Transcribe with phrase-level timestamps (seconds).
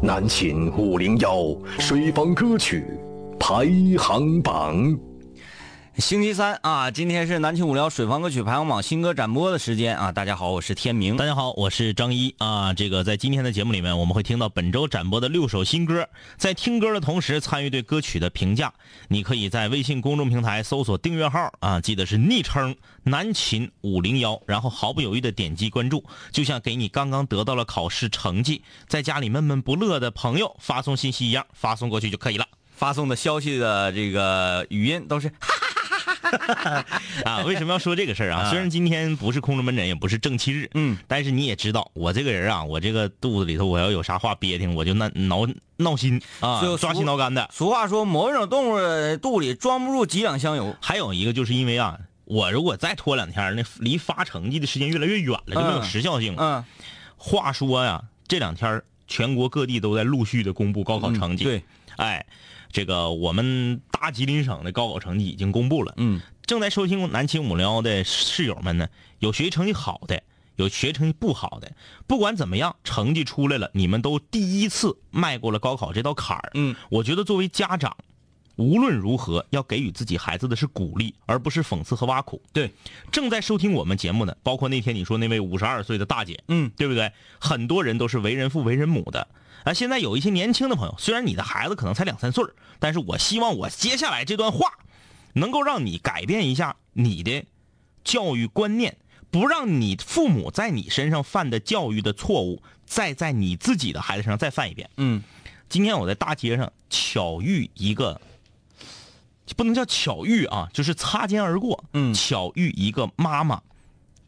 [0.00, 2.84] 南秦五零幺水房歌曲
[3.38, 3.66] 排
[3.98, 5.07] 行榜。
[5.98, 10.12] 星期三啊，今天是南青五聊水房歌曲排行榜新歌展播的时间啊！
[10.12, 11.16] 大家好，我是天明。
[11.16, 12.72] 大家好，我是张一啊。
[12.72, 16.08] 这个在今天的节目里面，我们会听到本周展播的六首新歌。
[16.36, 18.72] 在听歌的同时，参与对歌曲的评价，
[19.08, 32.46] 你可以在微信公众平台搜索订阅号啊，记得是昵称南秦五零幺，然后毫不犹豫的点击关注，就像给你刚刚得到了考试成绩，在家里闷闷不乐的朋友发送信息一样，发送过去就可以了。
[32.76, 35.32] 发送的消息的这个语音都是。
[37.24, 38.48] 啊，为什么要说这个事儿啊？
[38.50, 47.48] 虽然今天不是空中门诊，也不是正气日，嗯，但是你也知道，我这个人啊，我这个肚子里头，我要有啥话憋挺，我就那挠闹心啊，抓心挠肝的。
[47.52, 50.74] 俗话说，某一种动物肚里装不住几两香油。
[50.80, 56.42] 还有一个就是因为啊，我如果再拖两天，那离发成绩的时间越来越远了，就没有时效性了。
[56.42, 56.64] 嗯，
[57.16, 61.44] 话说呀，这两天全国各地都在陆续的公布高考成绩。
[61.44, 61.62] 对，
[61.96, 62.24] 哎。
[62.70, 65.94] 这个我们大吉林省的高考成绩已经公布了。
[65.96, 68.88] 嗯，正在收听南青五零幺的室友们呢，
[69.18, 70.22] 有学习成绩好的，
[70.56, 71.72] 有学习成绩不好的。
[72.06, 76.50] 不管怎么样，成绩出来了，你们都第一次迈过了高考这道坎儿。
[76.54, 77.96] 嗯，我觉得作为家长，
[78.56, 82.42] 无论如何要给予自己孩子的是鼓励，而不是讽刺和挖苦。
[82.52, 82.72] 对，
[83.10, 87.12] 正在收听我们节目的，包括那天你说那位五十二岁的大姐，嗯，对不对？
[87.38, 89.26] 很多人都是为人父为人母的。
[89.64, 92.44] 啊，现在有一些年轻的朋友，虽然你的孩子可能才两三岁
[92.78, 94.72] 但是我希望我接下来这段话，
[95.34, 97.44] 能够让你改变一下你的
[98.04, 98.96] 教育观念，
[99.30, 104.88] 不让你父母在你身上犯的教育的错误，再在你自己的孩子身上再犯一遍。
[104.96, 105.22] 嗯，
[105.68, 108.20] 今天我在大街上巧遇一个，
[109.56, 111.84] 不能叫巧遇啊，就是擦肩而过。
[111.92, 113.60] 嗯，巧遇一个妈妈，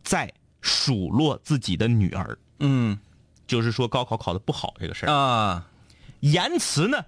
[0.02, 2.36] 在数落自己的女儿。
[2.58, 2.98] 嗯。
[3.50, 5.66] 就是说高考考的不好这个事儿啊，
[6.20, 7.04] 言辞呢，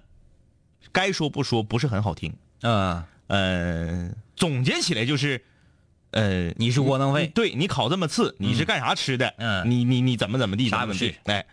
[0.91, 3.07] 该说不说，不是很好听啊。
[3.27, 5.41] 呃，总结起来就是，
[6.11, 9.33] 呃，你是窝囊废，对你考这么次，你是干啥吃的？
[9.37, 10.67] 嗯，你你你怎么怎么地？
[10.67, 11.15] 啥问题？
[11.23, 11.45] 哎，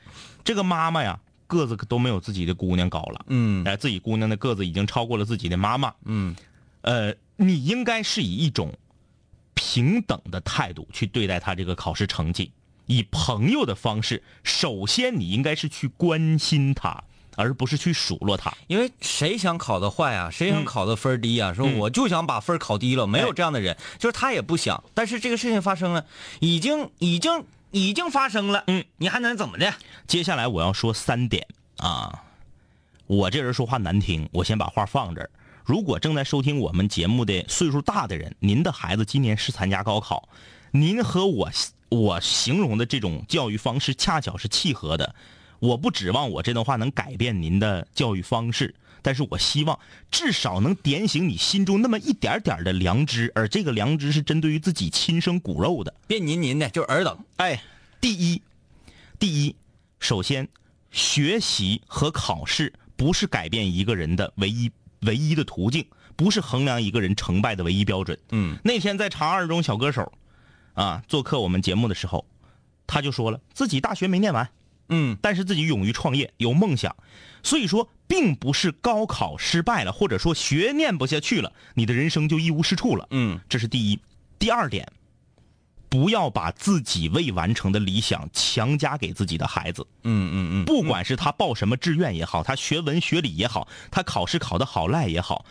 [0.43, 3.25] 这个妈妈呀，个子都没有自己的姑娘高了。
[3.29, 5.95] 嗯，哎，自己姑娘的个子已经超过了自己的妈妈。
[6.05, 6.35] 嗯，
[6.81, 8.75] 呃，你应该是以一种
[9.55, 12.51] 平等的态度去对待她这个考试成绩。
[12.91, 17.05] 以朋友的方式，首先你应该是去关心他，
[17.37, 18.53] 而不是去数落他。
[18.67, 20.29] 因为谁想考的坏啊？
[20.29, 21.55] 谁想考的分低啊？
[21.55, 24.83] 说我就想把分考低了，没有这样的人，就是他也不想。
[24.93, 26.05] 但是这个事情发生了，
[26.41, 28.65] 已经已经已经发生了。
[28.67, 29.73] 嗯，你还能怎么的？
[30.09, 31.47] 接下来我要说三点
[31.77, 32.25] 啊。
[33.07, 35.31] 我这人说话难听，我先把话放这儿。
[35.65, 40.29] 如果正在收听我们节目的岁数大的人，您的孩子今年是参加高考，
[40.73, 41.49] 您和我。
[41.91, 45.15] 我形容的这种教育方式恰巧是契合的，
[45.59, 49.79] 我不指望我这段话能改变您的教育方式，但是我希望
[50.11, 55.93] 至少能点醒你心中那么一点点的良知，而这个良知是针对于自己亲生骨肉的。
[56.07, 57.19] 别您您的，就是尔等。
[57.39, 57.61] 哎，
[58.01, 58.41] 第一，
[59.19, 59.57] 第一，
[59.99, 60.49] 首先，
[60.93, 64.71] 学习和考试不是改变一个人的唯一
[65.01, 65.85] 唯一的途径，
[66.15, 68.17] 不是衡量一个人成败的唯一标准。
[68.31, 70.13] 嗯，那天在长二中小歌手。
[70.81, 72.25] 啊，做客我们节目的时候，
[72.87, 74.49] 他就说了自己大学没念完，
[74.89, 76.97] 嗯，但是自己勇于创业，有梦想，
[77.43, 84.01] 所以说并不是高考失败了，或者说学念不下去了，你的人生就一无是处了，嗯，这是第一。
[84.39, 84.91] 第二点，
[85.91, 95.45] 不要把自己未完成的理想强加给自己的孩子，嗯嗯嗯，不管是他报什么志愿也好，他学文学理也好，他考试考得好赖也好。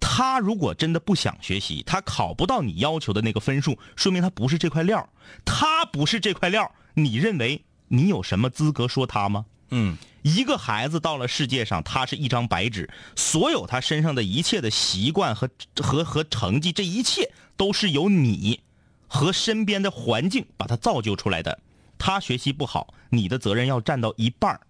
[0.00, 5.08] 他如果真的不想学习，他考不到你要求的那个分数，说明他不是这块料。
[5.44, 9.46] 他不是这块料，你认为你有什么资格说他吗？
[9.70, 18.60] 嗯，一个孩子到了世界上，他是一张白纸，所有他身上的一切的习惯和和和成绩，这一切都是由你
[19.08, 21.58] 和身边的环境把他造就出来的。
[21.98, 24.60] 他学习不好，你的责任要占到一半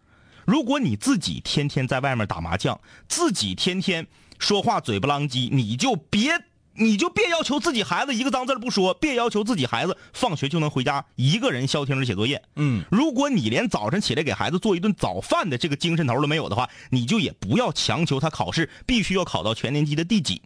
[0.47, 4.07] 如果你自己天天在外面打麻将，自己天天。
[4.39, 6.33] 说话嘴不浪叽，你就别，
[6.75, 12.43] 你就别要求自己孩子一个脏字不说，别要求自己孩子放学就能回家一个人消停着写作业。
[12.57, 20.43] 嗯，如果你连早晨起来给孩子做一顿早饭的这个精神头都没有的话，你就也不要强求他考试必须要考到全年级的第几。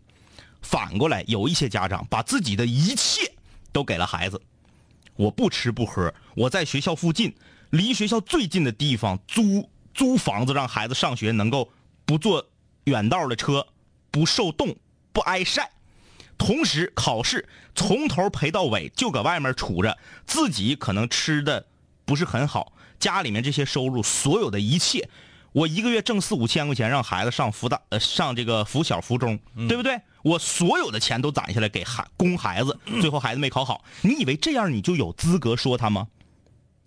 [0.61, 3.33] 反过来，有一些家长把自己的一切
[3.73, 4.41] 都给了孩子，
[5.17, 7.35] 我不吃不喝，我在学校附近，
[7.71, 11.71] 离学校最近的地方租租房子，让孩子上学能够
[12.05, 12.45] 不坐
[12.85, 13.67] 远道的车。
[14.11, 14.77] 不受冻，
[15.13, 15.71] 不挨晒，
[16.37, 19.97] 同时考试从头陪到尾，就搁外面杵着，
[20.27, 21.67] 自己可能吃的
[22.05, 25.09] 不是很好，家里面这些收入，所有的一切，
[25.53, 29.39] 我一个月挣四五千块钱，让孩子上福大呃上这个福小福中，
[29.69, 30.01] 对不对？
[30.23, 36.09] 我所有的钱都攒下来给孩供孩子，最后孩子没考好，你以为这样你就有资格说他吗？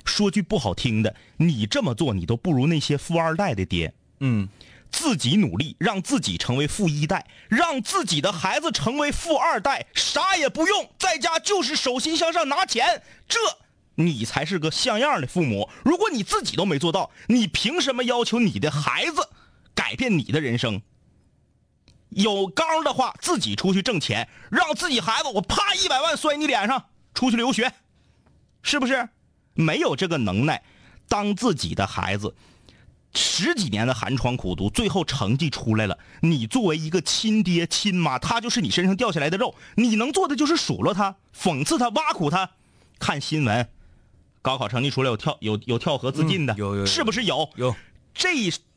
[0.04, 3.94] 说句不好听的，你这么做你都不如那些富二代的爹。
[4.20, 4.50] 嗯，
[4.92, 13.40] 自己努力，让自己成为富一代，让自己的孩子成为富二代，啥也不用，在家就是手心向上拿钱，这
[13.96, 15.70] 你才是个像样的父母。
[15.84, 19.30] 如果你自己都没做到，你凭什么要求你的孩子
[19.74, 20.82] 改变你的人生？
[22.10, 27.72] 有刚的话，自己出去挣钱，让自己孩子我啪一百万摔你脸上，出去留学，
[28.62, 29.08] 是不是？
[29.54, 30.64] 没有这个能耐，
[31.08, 32.36] 当自己的孩子。
[33.14, 35.98] 十几年的寒窗苦读，最后成绩出来了。
[36.22, 42.52] 你作为一个亲爹亲妈，他就是你身上掉下来的肉，你能做的就是数落他、讽刺他、挖苦他。
[43.00, 43.68] 看新闻，
[44.42, 47.50] 高考成绩出来有跳有有跳河自尽的，有有是不是有？
[47.56, 47.76] 有
[48.14, 48.30] 这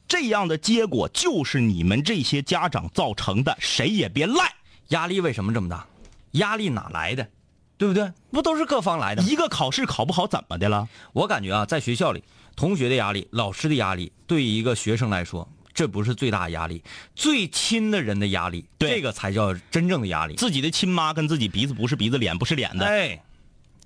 [0.08, 4.52] 这样的结果就是你们这些家长造成的，谁也别赖。
[4.88, 5.86] 压力为什么这么大？
[6.32, 7.28] 压力哪来的？
[7.76, 8.12] 对不对？
[8.30, 9.22] 不都是各方来的？
[9.22, 10.88] 一个考试考不好怎么的了？
[11.12, 12.22] 我感觉啊，在学校里。
[12.56, 16.80] 同学的压力，老师的压力，对于一个学生来说，这不是最大压力，
[17.16, 20.36] 最亲的人的压力，这个才叫真正的压力。
[20.36, 23.20] 自己的亲妈跟自己鼻子不是鼻子，脸不是脸的，哎，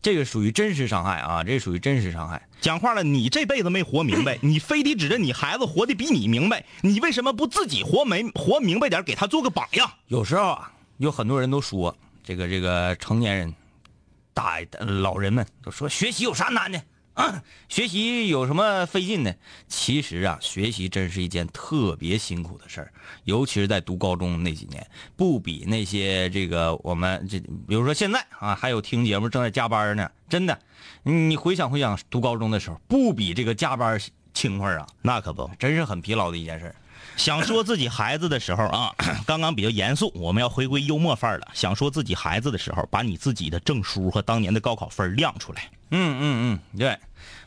[0.02, 2.46] 这个属于真实伤害啊，这属于真实伤害。
[2.60, 9.90] 讲话了，你这辈子没活明白， 你非得指着你孩子活得比你明白，你为什么不自己活没活明白点，给他做个榜样？
[10.08, 13.54] 有时候啊，有很多人都说，这个这个成年人，
[14.38, 14.60] 大
[15.02, 16.80] 老人们都说学习有啥难的
[17.14, 17.42] 啊？
[17.68, 19.36] 学习有什么费劲的？
[19.66, 22.92] 其实啊，学习真是一件特别辛苦的事儿，
[23.24, 30.08] 尤其是在读高中那几年，不比那些这个我们这，比如说现在啊，还有听节目正在加班呢。
[30.28, 30.56] 真的，
[31.02, 34.00] 你回想回想读高中的时候，不比这个加班
[34.32, 34.86] 轻快啊。
[35.02, 36.72] 那可不，真是很疲劳的一件事。
[37.16, 38.94] 想说自己孩子的时候啊，
[39.26, 41.48] 刚刚比较严肃，我们要回归幽默范儿了。
[41.52, 45.70] 想说自己孩子的时候，把你自己的证书和当年的高考分亮出来。
[45.90, 46.98] 嗯嗯嗯，对。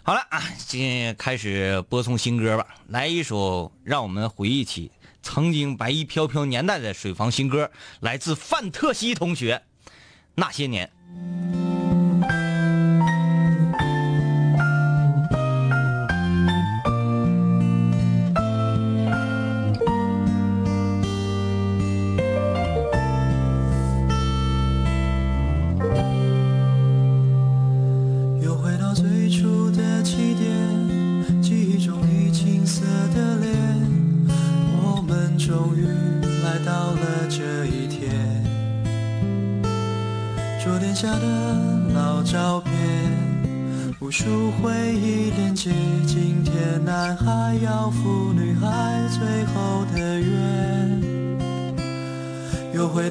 [0.03, 9.61] 好了啊，今天开始播送新歌吧，来一首让我们回忆起曾经白衣飘飘年代的水房新歌，来自范特西同学，
[10.35, 10.89] 《那些年》。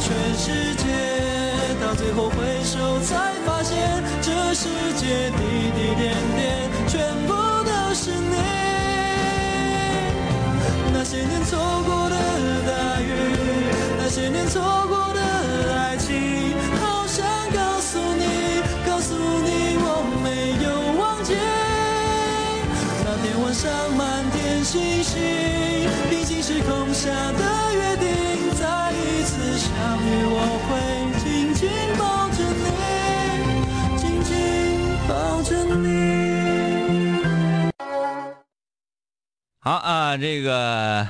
[0.00, 0.84] 全世界，
[1.80, 7.32] 到最后回首才发现，这世界滴滴点点，全部
[7.64, 8.36] 都是你。
[10.92, 12.16] 那些年错过的
[12.66, 13.10] 大雨，
[13.98, 15.20] 那些年错过的
[15.74, 20.66] 爱情，好想告诉你，告诉你我没有
[21.00, 21.34] 忘记。
[23.04, 25.18] 那天晚上满天星星，
[39.68, 41.06] 好啊，这个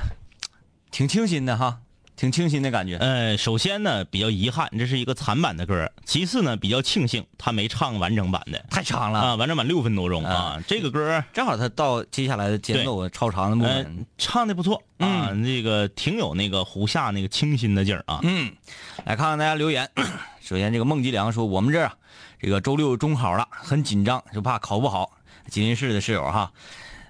[0.91, 1.79] 挺清新的哈，
[2.17, 2.97] 挺清新的感觉。
[2.97, 10.61] 呃，首先呢，比较遗憾，这是一个残版的歌；其次呢，比较庆幸他没唱完整版的太长了啊，完整版六分多钟啊。
[10.67, 14.05] 这个歌正好他到接下来的节奏超长的部呃分。
[14.17, 18.19] 唱的不错啊，那个挺有那个胡夏那个清新的劲儿啊。
[18.23, 18.51] 嗯，
[19.05, 19.89] 来看看大家留言。
[20.43, 21.95] 首先，这个孟吉良说，我们这儿啊，
[22.41, 25.11] 这个周六中考了，很紧张，就怕考不好。
[25.49, 26.51] 吉林市的室友哈，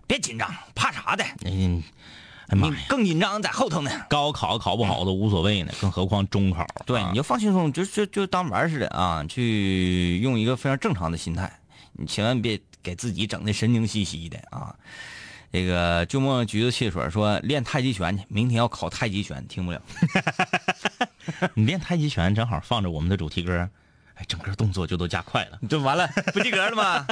[0.09, 1.23] 别紧张，怕啥的？
[1.45, 1.83] 嗯，
[2.47, 3.91] 哎妈你呀，更紧张在后头呢。
[4.09, 6.65] 高考考不好都无所谓呢，更何况中考。
[6.83, 11.59] 对，啊你就放轻松，就就就当玩似的啊，去用一个非常正常的心态，
[11.93, 14.75] 你千万别给自己整的神经兮兮的啊。
[15.51, 19.79] 这个就梦橘子汽水说练太极拳去，明天要考太极拳，听不了。
[21.53, 23.69] 你练太极拳正好放着我们的主题歌，
[24.15, 25.59] 哎，整个动作就都加快了。
[25.69, 27.05] 就完了，不及格了吗？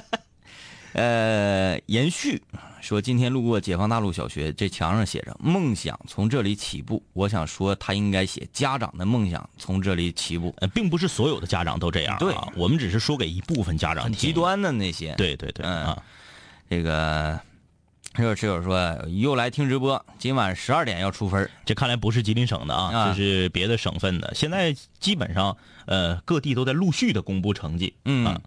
[0.93, 2.41] 呃，延续
[2.81, 7.03] 说，今天路过解放大路小学，这墙上写着“梦想从这里起步”。
[7.13, 14.31] 我想说，他应该写“家长的梦想从这里起步呃，并不是所有的家长都这样、啊，对我们只是说给一部分家”，长很极。
[14.31, 15.13] 端的那些。
[15.15, 16.03] 对对对，嗯啊，
[16.69, 17.39] 这个
[18.13, 24.33] 这有室友说又来听直播，今晚十二点要出分儿这看来不是吉林省的啊，啊这是别的省份的。
[24.33, 27.93] 现在基本上，呃，各地都在陆续的公布成绩。
[28.05, 28.41] 嗯啊，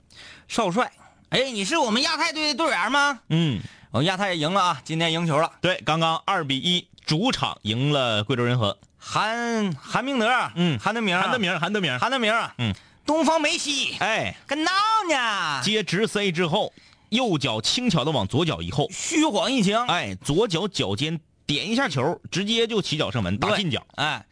[0.49, 0.91] 少帅，
[1.31, 3.21] 哎，你是我们亚太队的队员吗？
[3.29, 3.61] 嗯，
[3.93, 5.53] 我们亚太也赢了啊，今天赢球了。
[5.61, 8.77] 对，刚刚二比一主场赢了贵州人和。
[8.99, 12.75] 韩韩明德，嗯韩德明，韩德，明，韩德明，韩德明，嗯，
[13.07, 14.73] 东方梅西，哎，跟闹
[15.09, 16.73] 呢，接直塞之后，
[17.11, 23.87] 右脚轻巧的往左脚一后，虚晃一枪，哎，左脚脚尖点一下球，直接就起脚射门，打对进脚。
[23.95, 24.27] 哎，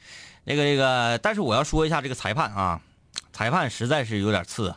[0.44, 2.80] 这个这个，但是我要说一下这个裁判啊，
[3.32, 4.76] 裁判实在是有点次啊。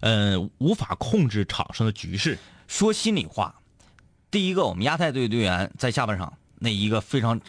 [0.00, 2.38] 呃，无法控制场上的局势。
[2.66, 3.54] 说心里话，
[4.30, 7.40] 第一个我们亚太队队员在下半场那一个非常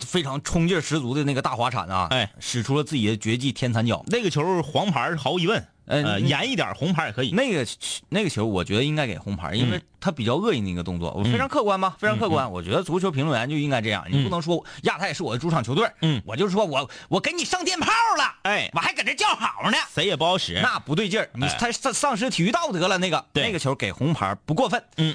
[0.00, 4.04] 非常冲劲儿十足的那个大滑铲啊，哎，使出了自己的绝技天残脚。
[4.08, 7.30] 那个球黄牌毫无疑问，呃严一点红牌也可以。
[7.32, 7.66] 那个
[8.08, 9.82] 那个球，我觉得应该给红牌，因为嗯。
[10.02, 12.50] 他比较恶意那个动作，我非常客观吧，非常客观。
[12.50, 16.22] 我觉得足球评论员就应该这样，你不能说亚太是我的主场球队，嗯。
[16.24, 18.70] 我就是说我我给你上电炮了，哎。
[18.72, 20.58] 我还搁这叫好呢，谁也不好使。
[20.62, 21.56] 那不对劲儿，你哎。
[21.60, 25.14] 他丧丧失体育道德了，那个那个球给红牌不过分，嗯，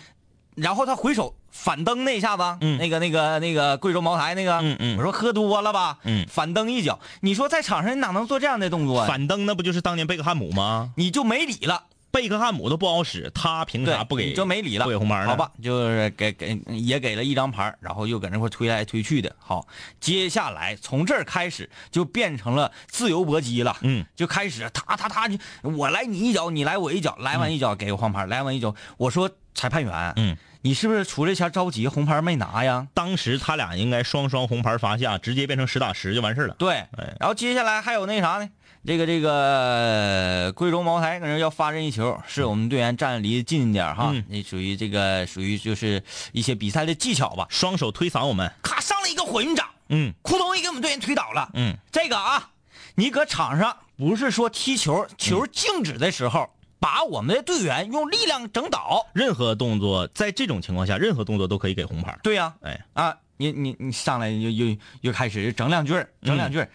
[0.55, 9.07] 然后他回首反蹬那一下子，嗯那个那个那个贵州茅台那个，嗯嗯我说喝多了吧，嗯反蹬一脚，你说在场上你哪能做这样的动作呀？
[9.07, 10.91] 反蹬那不就是当年贝克汉姆吗？
[10.95, 11.83] 你就没理了。
[12.15, 14.31] 贝克汉姆都不好使，他凭，啥不给？
[14.33, 15.27] 就没理了，不给红牌呢？
[15.27, 19.35] 好吧，就是给给也给了一张牌，然后又搁那块推来推去的。
[19.37, 19.67] 好，
[19.99, 23.75] 接下来从这儿开始就变成了自由搏击了。
[23.81, 25.29] 嗯，就开始他他他，
[25.63, 32.87] 我来你一脚，你来我一脚，来完一脚给个黄牌，来完一脚，我说裁判员，嗯，你是不是出来前着急，红牌没拿呀？
[32.93, 36.55] 当时他俩应该双双红牌罚下，直接变成实打实就完事了。
[36.57, 38.49] 对哎，然后接下来还有那啥呢？
[38.85, 47.47] 这个这个呃贵州茅台搁那要发任意球，是我们队员站离近一点哈嗯，那属于这个属于就是一些比赛的技巧吧。
[47.49, 51.49] 双手推搡我们，咔上了一个火云掌，嗯扑通一给我们队员推倒了。
[51.55, 52.51] 嗯，这个啊，
[52.93, 59.07] 你搁场上不是说踢球，球静止的时候，把我们的队员用力量整倒。
[59.13, 62.15] 任何动作在这种情况下，任何动作都可以给红牌。
[62.21, 66.69] 对呀、哎，啊，你你你上来又又又开始整两句整两句儿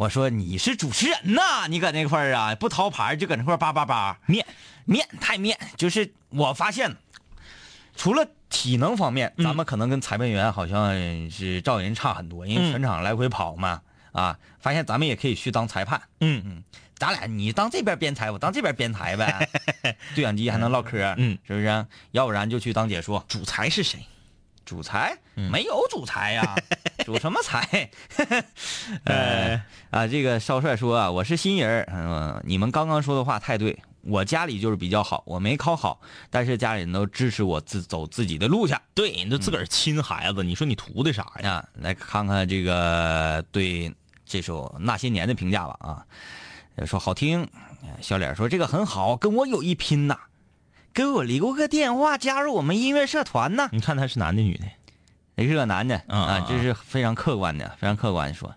[0.00, 4.46] 我说你是主持人呐，你搁那块儿啊不掏牌就搁那块儿叭叭叭面
[4.86, 6.96] 面太面，就是我发现，
[7.94, 16.64] 除了体能方面，咱们可能跟裁判员好像是照人差很多，因为嗯全场来回跑嘛，啊，发现咱们也可以去当裁判，嗯嗯，
[16.96, 19.50] 咱俩你当这边编裁，我当这边编裁呗，
[20.16, 21.86] 对讲机还能唠嗑，嗯，是不是？
[22.12, 24.00] 要不然就去当解说，主裁是谁？
[24.70, 26.54] 主裁、嗯没有主裁呀，
[27.04, 27.90] 主什么裁？
[29.02, 29.60] 呃
[29.90, 36.00] 啊，这个少帅说啊，我是新人儿，嗯、你们刚刚说的话太对，我家里就是比较好，我没考好，
[36.30, 38.76] 但是家里人都支持我自走自己的路去。
[38.94, 41.48] 对，你都自个儿亲孩子，你说你图的啥呀？
[41.50, 43.92] 呀，来看看这个对
[44.24, 46.06] 这首《那些年》的评价吧啊，
[46.86, 47.44] 说好听，
[48.00, 50.16] 小脸说这个很好，跟我有一拼呐，
[50.92, 53.68] 给我留个电话，加入我们音乐社团呐。
[53.72, 54.64] 你看他是男的女的？
[55.36, 58.54] 也是个男的啊，这是非常客观的，非常客观的说。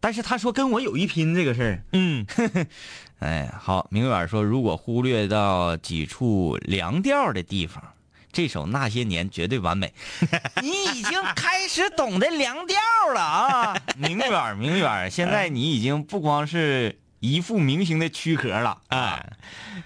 [0.00, 2.26] 但是他说跟我有一拼这个事儿，嗯，
[3.20, 7.82] 哎，好，明远说如果忽略到几处凉调的地方，
[8.30, 9.94] 这首《那些年》绝对完美。
[10.60, 12.76] 你已经开始懂得凉调
[13.14, 19.32] 了啊， 明远，明远，现在你已经不光是一副明星的躯壳了，哎，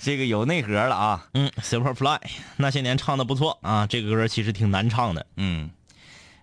[0.00, 2.18] 这个有内核了啊，嗯，Superfly
[2.56, 5.24] 那些年唱的不错啊，这个歌其实挺难唱的。
[5.36, 5.70] 嗯，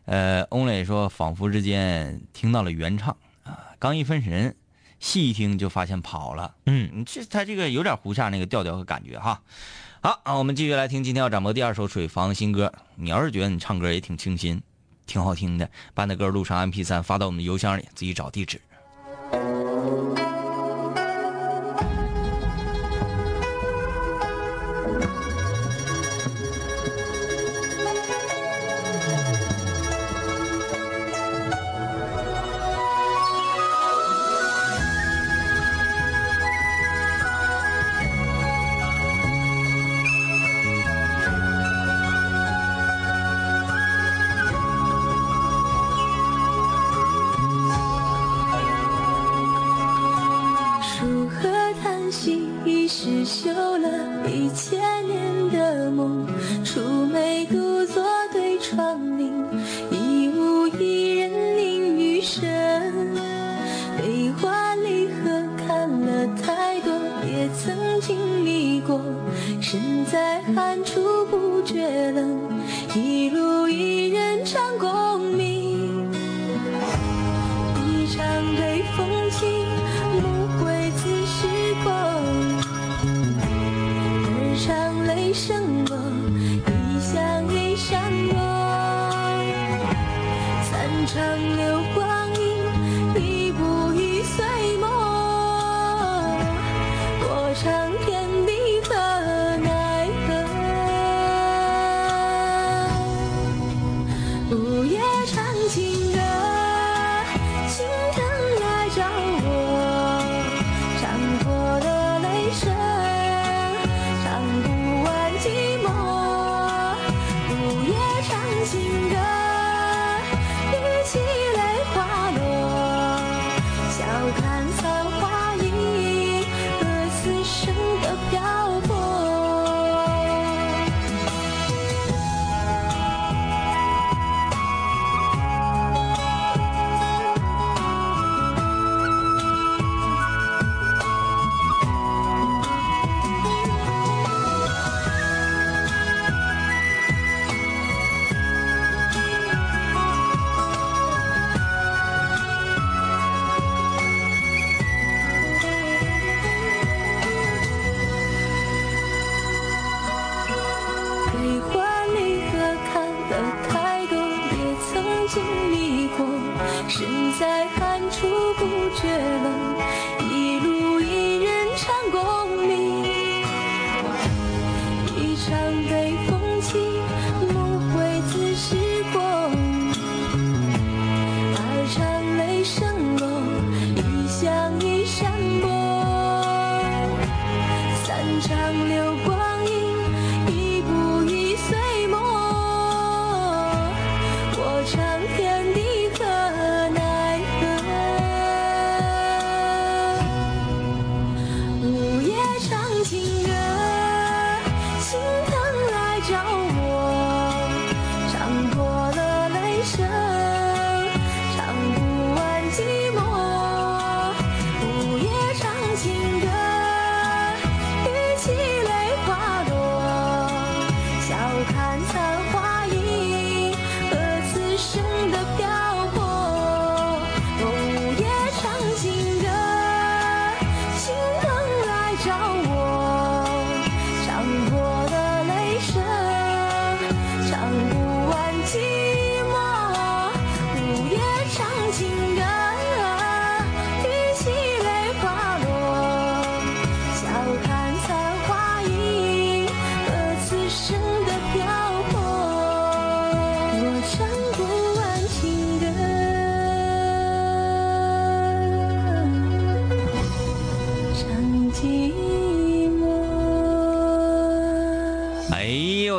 [0.06, 4.56] 呃，翁磊说，仿佛之间听到了原唱，啊，刚一分神，
[5.02, 6.56] 细一听就发现跑了。
[6.66, 9.42] 嗯，这他这个有点胡夏那个调调和感觉哈。
[10.00, 12.72] 好啊，我们继续来听今天要展播第二首水房新歌。
[12.96, 14.62] 你要是觉得你唱歌也挺清新，
[15.06, 18.62] 挺好听的，把那歌录成 MP 3发到我们的邮箱里，自己找地址。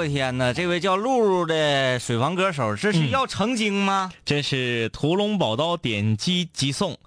[0.08, 0.52] 天哪！
[0.52, 4.12] 这位叫露露的水房歌手，这是要成精吗？
[4.24, 6.98] 这是屠龙宝刀点击即送，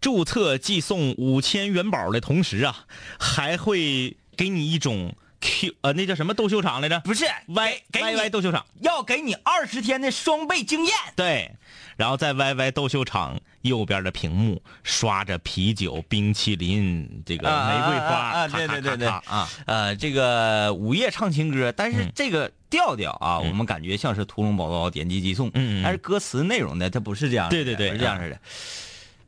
[0.00, 2.86] 注册即送五千元宝的同时啊，
[3.18, 5.14] 还会给你一种
[5.44, 6.98] Q 呃那叫什么斗秀场来着？
[7.00, 8.64] 不是 Y 给 Y 你 Y 斗秀场。
[8.80, 10.94] 要给你二十天的双倍经验。
[11.14, 11.52] 对，
[11.96, 28.40] 然后在 YY 斗秀场右边的屏幕刷着啤酒、冰淇淋、这个啊玫瑰花，啊对对对对啊，呃，这个午夜唱情歌，但是嗯这个调调啊，我们感觉像是《屠龙宝刀》点击即送，嗯嗯嗯但是歌词内容呢，它不是这样的，对对对不是这样式的。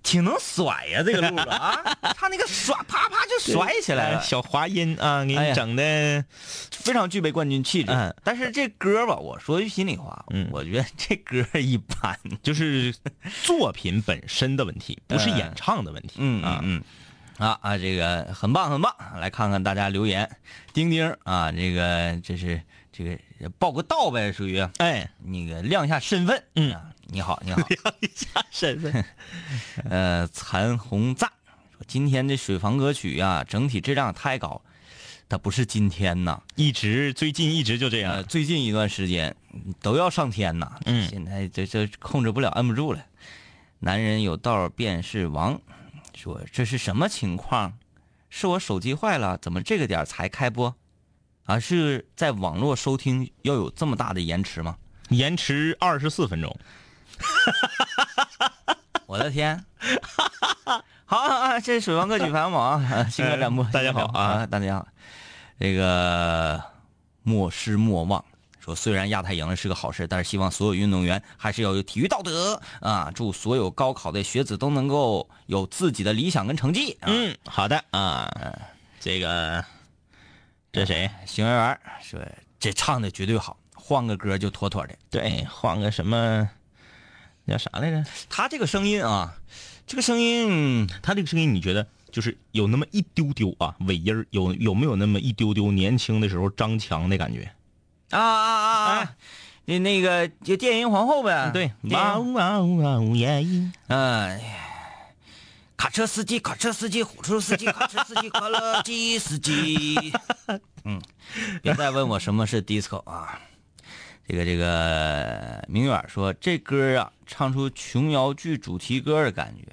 [0.06, 1.76] 挺能甩呀、这个路子啊，
[2.16, 6.24] 他那个甩啪啪就甩起来了，小滑音啊，给你整的，
[6.70, 7.90] 非常具备冠军气质。
[7.90, 12.16] 嗯但是这歌吧，我说句心里话，嗯我觉得这歌一般。
[12.40, 12.94] 就是
[13.42, 16.14] 作品本身的问题，不是演唱的问题。
[16.18, 16.80] 嗯啊，嗯
[17.38, 20.30] 嗯，啊啊，这个很棒很棒，来看看大家留言。
[20.72, 23.18] 丁丁啊，这个这是这个
[23.58, 26.44] 报个到呗，属于哎，那个亮一下身份。
[26.54, 27.60] 嗯啊，你好你好，
[28.00, 29.04] 一下身份，
[29.88, 31.30] 呃，残红赞
[31.72, 34.60] 说今天的水房歌曲呀、整体质量太高，
[35.28, 38.24] 它不是今天呐，一直最近一直就这呃，样。
[38.24, 39.34] 最近一段时间
[39.80, 43.04] 都要上天呐，嗯现在这这控制不了，摁不住了。
[43.78, 45.60] 男人有道便是王，
[46.14, 47.78] 说这是什么情况？
[48.28, 50.74] 是我手机坏了，怎么这个点才开播？
[51.44, 54.76] 啊，是在网络收听要有这么大的延迟吗？
[55.10, 56.58] 延迟二十四分钟，
[59.06, 59.64] 我的天！
[61.04, 64.88] 好啊，这是水王歌曲排行榜啊， 新歌展播，嗯大家好啊啊，大家好。
[65.58, 66.62] 这个
[67.22, 68.24] 莫失莫忘
[68.60, 73.10] 说，虽然亚太赢了是个好事，但是希望所有运动员还是要有体育道德啊！
[73.14, 76.92] 祝所有高考的学子都能够有自己的理想跟成绩。
[77.00, 78.28] 啊、嗯，好的啊，
[78.98, 79.64] 这个
[80.72, 81.08] 这谁？
[81.24, 82.20] 邢媛媛说
[82.58, 84.94] 这唱的绝对好，换个歌就妥妥的。
[85.08, 86.50] 对，换个什么
[87.46, 88.04] 叫啥来着？
[88.28, 89.34] 他这个声音啊，
[89.86, 97.50] 这个声音他这个声音，你觉得就是有那么一丢丢啊，尾音儿有有没有那么一丢丢年轻的时候张强的感觉？
[98.10, 99.16] 啊啊啊啊！
[99.64, 103.44] 那那个就电音皇后呗，对，电哇音呜哇呜哇呜耶！
[103.88, 104.40] 哎，
[105.76, 110.12] 卡车司机，卡车司机，火车司机，卡车司机，快乐机司机。
[110.86, 111.02] 嗯，
[111.62, 113.40] 别再问我什么是 disco 啊。
[114.28, 119.64] 这个这个，明远说这歌啊，唱出琼瑶剧主题歌的感觉，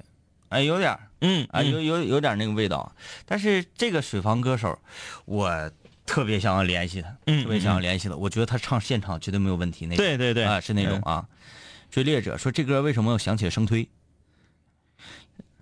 [0.48, 2.94] 哎，有点儿嗯啊，有有有点那个味道。
[3.26, 4.78] 但是这个水房歌手，
[5.24, 5.70] 我
[6.06, 8.14] 特别想要联系他，嗯特别想要联系他。
[8.14, 11.26] 我觉得他唱现场绝对没有问题，那种对对对啊，是那种啊。
[11.90, 13.88] 追猎者说这歌为什么我想起了生推？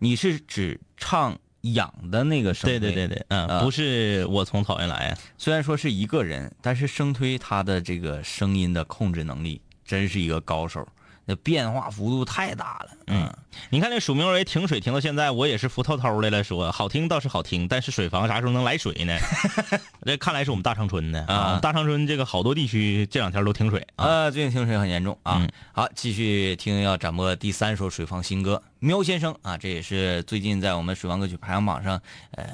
[0.00, 2.78] 你是指唱养的那个生推？
[2.78, 3.62] 对对对对，嗯，啊。
[3.62, 5.08] 不是我从草原来。
[5.08, 10.86] 啊，虽然说是一个人，但是生推他的这个声音的控制能力真是一个高手，
[11.24, 12.90] 那变化幅度太大了。
[13.06, 13.32] 嗯，
[13.70, 19.16] 你看那署名为停水停到现在，我也是服透透的了，说好听倒是好听，但是水房啥时候能来水呢？
[20.04, 24.04] 这看来是我们大长春的啊，大长春这个好多地区这两天都停水啊。
[24.06, 25.38] 呃，最近停水很严重啊。
[25.40, 32.00] 嗯好，继续听要展播第三首水房新歌《喵先生》啊，这也是最近在我们水房歌曲排行榜上
[32.32, 32.44] 呃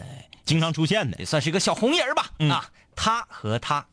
[0.45, 2.27] 经常出现的也算是一个小红人吧。
[2.39, 2.65] 嗯啊，
[2.97, 3.87] 他和他。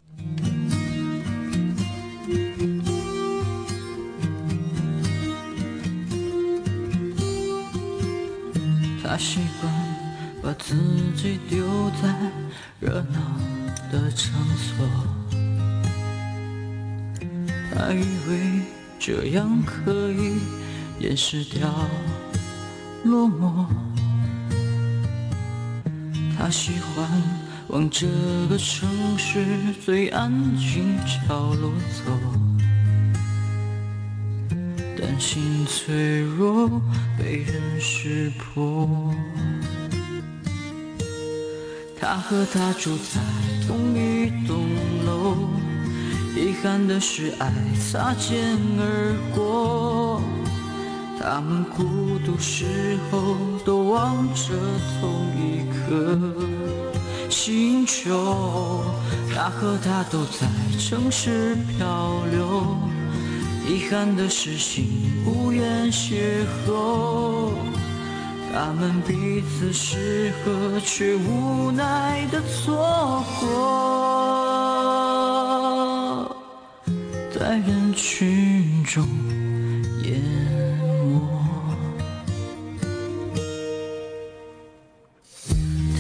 [9.16, 9.74] 他习惯
[10.44, 10.76] 把自
[11.16, 11.66] 己丢
[12.02, 12.14] 在
[12.82, 13.40] 热闹
[13.90, 14.86] 的场所，
[17.74, 18.62] 他以为
[19.00, 20.34] 这样可以
[21.00, 21.74] 掩饰掉
[23.06, 23.66] 落寞。
[26.38, 27.10] 他喜欢
[27.70, 28.06] 往这
[28.50, 29.46] 个城市
[29.86, 31.72] 最安静角落
[32.06, 32.55] 走。
[35.06, 36.82] 担心脆弱
[37.16, 38.90] 被人识破。
[41.96, 43.22] 他和她住在
[43.68, 44.66] 同一栋
[45.06, 45.36] 楼，
[46.36, 50.20] 遗憾的是爱擦肩而过。
[51.22, 54.54] 他们孤独时候都望着
[55.00, 56.20] 同一颗
[57.30, 58.84] 星球，
[59.36, 60.48] 他和她都在
[60.80, 62.95] 城市漂流。
[63.68, 64.86] 遗憾的是，心
[65.26, 67.52] 无缘邂逅。
[68.54, 73.46] 他们彼此适合，却无奈的错过，
[77.34, 79.06] 在人群中
[80.04, 80.22] 淹
[81.12, 81.20] 没。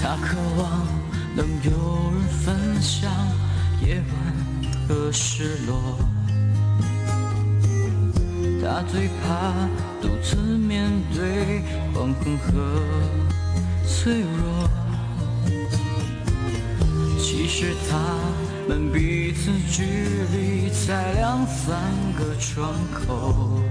[0.01, 0.87] 他渴望
[1.35, 1.71] 能有
[2.13, 3.11] 人分享
[3.85, 4.07] 夜晚
[4.87, 5.75] 和失落。
[8.67, 9.53] 他最怕
[10.01, 11.61] 独自面对
[11.93, 12.81] 惶恐和
[13.87, 14.67] 脆弱。
[17.19, 17.99] 其实他
[18.67, 19.83] 们彼此距
[20.33, 21.79] 离才两三
[22.17, 23.61] 个窗口，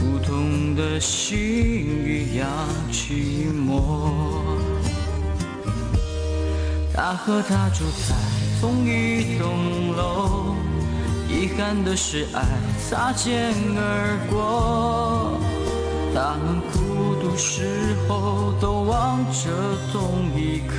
[0.00, 2.48] 不同的心一样
[2.90, 4.40] 寂寞。
[6.94, 8.14] 他和她住在
[8.58, 10.63] 同一栋楼。
[11.28, 12.42] 遗憾的是，爱
[12.88, 15.38] 擦肩而过。
[16.14, 19.50] 他们孤独时候都望着
[19.92, 20.78] 同一颗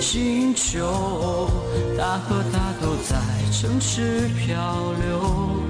[0.00, 1.50] 星球，
[1.98, 3.16] 他和她都在
[3.52, 4.56] 城市漂
[5.04, 5.60] 流，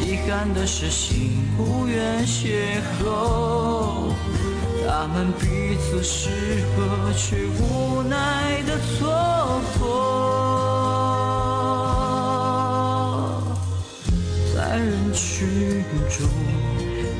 [0.00, 4.10] 遗憾的是心无缘邂逅。
[4.84, 6.30] 他们彼此适
[6.74, 10.31] 合，却无奈的错过，
[14.72, 16.26] 在人群中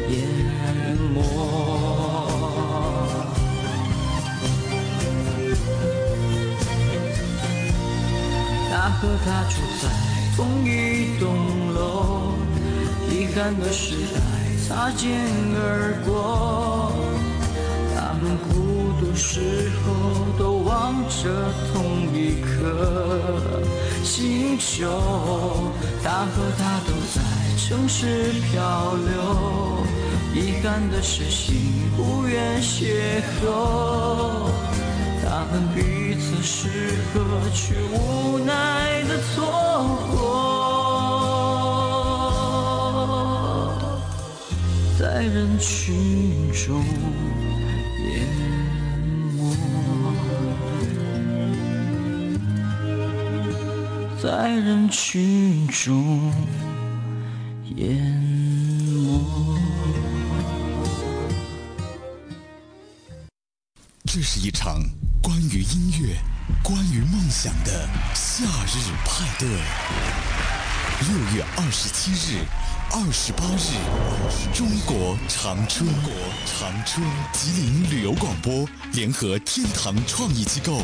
[0.08, 0.16] 淹
[1.12, 1.20] 没。
[8.70, 9.84] 他和她住在
[10.34, 11.28] 同一栋
[11.74, 12.32] 楼，
[13.10, 15.10] 遗憾的是爱擦肩
[15.54, 16.90] 而过。
[17.94, 19.84] 他们孤独时候
[20.38, 23.30] 都望着同一颗
[24.02, 24.88] 星球，
[26.02, 27.20] 他和她都在
[27.68, 29.12] 城市漂流，
[30.34, 34.50] 遗憾的是心无缘邂逅。
[35.24, 35.80] 他们彼
[36.16, 36.68] 此适
[37.14, 37.20] 合，
[37.54, 39.46] 却无奈的错
[40.10, 40.18] 过，
[44.98, 46.84] 在人群中
[48.10, 48.10] 淹
[49.36, 49.40] 没，
[54.20, 56.32] 在人群中
[57.82, 57.96] 淹
[58.94, 59.58] 没。
[64.04, 64.80] 这是一场
[65.22, 66.16] 关于音乐、
[66.62, 70.41] 关于梦想的夏日派对。
[71.08, 72.38] 六月二十七日、
[72.92, 76.12] 二十八日，中国长春，国
[76.46, 80.80] 长春吉林旅游广播联合天堂创意机构，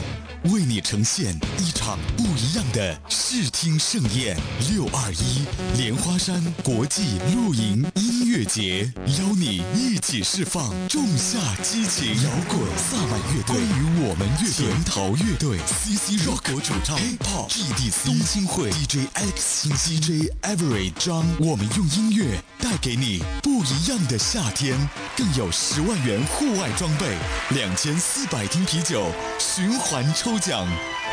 [0.51, 4.37] 为你呈现一场不一样的视听盛宴。
[4.71, 8.08] 六二一莲花山国际露营一
[8.39, 13.57] 乐节，邀你一起释放仲夏激情，摇滚萨满乐队。
[13.57, 24.79] 与我们乐队，甜桃乐队，CC Rock 国主唱 Hip Hop GDC 冬青会 DJ Alex 新 DJ Every 张，我们用音乐带给你不一样的夏天，
[25.17, 27.19] 更有十万元户外装备，
[27.51, 30.69] 两千四百听啤酒循环抽奖。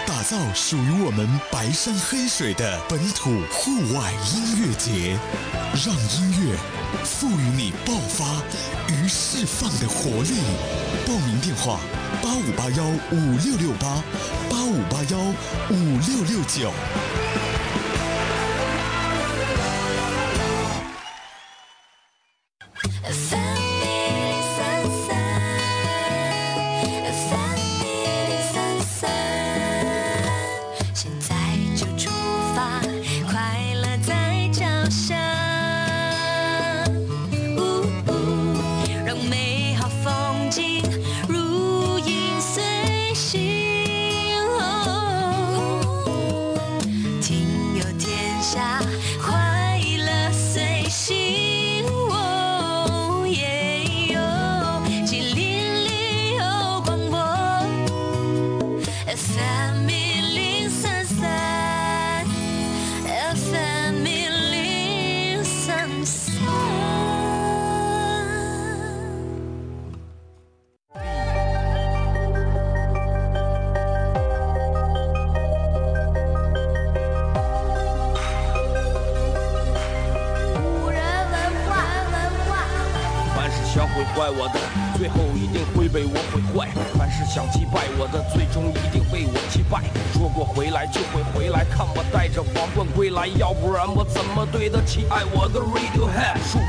[0.07, 5.17] 打造属于我们白山黑水的本土户外音乐节，
[5.83, 6.55] 让音乐
[7.03, 8.41] 赋予你爆发
[8.93, 10.35] 与释放的活力。
[11.07, 11.79] 报名电话：
[12.21, 14.03] 八五八幺五六六八，
[14.49, 15.17] 八五八幺
[15.69, 16.71] 五六六九。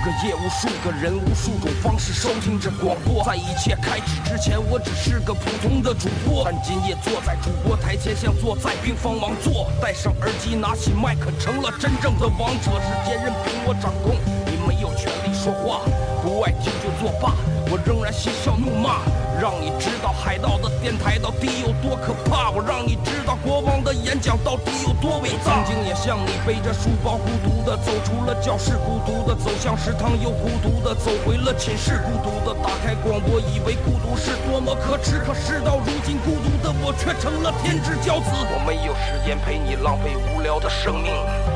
[0.07, 3.25] 这夜，无数个人，无数种方式收听着广播。
[3.25, 9.69] 在一切开始之前，我只是个普通的主播，但今夜坐在主播台前，像坐在冰封王座。
[9.83, 12.71] 戴上耳机，拿起麦克，成了真正的王者。
[12.79, 14.15] 时间任凭我掌控，
[14.47, 15.81] 你没有权利说话。
[16.23, 17.35] 不爱听就作罢，
[17.69, 19.03] 我仍然嬉笑怒骂，
[19.41, 25.63] 让你知道海盗的电台到底有多可怕，我让你知道国王的演讲到底有多伟大。
[25.65, 38.31] 曾经也像你背着书包孤独的走出了教室，孤独的走向食堂，又孤独的走回了寝室，孤独的打开广播，以为孤独是多么可耻，可事到如今，孤独的我却成了天之骄子。
[38.33, 41.56] 我没有时间陪你浪费无聊的生命。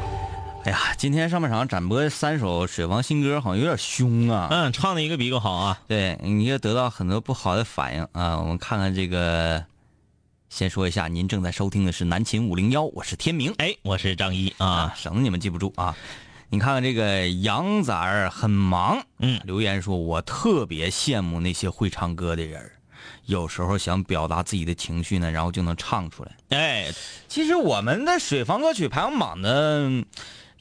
[0.63, 4.47] 哎呀，今天上半场展播三首水房新歌，好像有点凶啊。
[4.51, 5.81] 嗯，唱的一个比一个好啊。
[5.87, 8.37] 对，你也得到很多不好的反应啊。
[8.37, 9.65] 我们看看这个，
[10.49, 13.51] 先说一下，您正在收听的是南秦五零幺，我是天明。
[13.57, 15.95] 哎，我是张一啊啊，，省得你们记不住啊。
[16.49, 22.71] 你看看这个杨仔儿很忙，嗯留言说我特别羡慕那些会唱歌的人，
[23.25, 26.31] 有时候想表达自己的情绪呢，然后就能唱出来。
[26.49, 26.93] 哎，
[27.27, 30.05] 其实我们的水房歌曲排行榜的嗯